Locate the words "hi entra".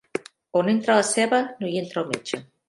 1.73-2.05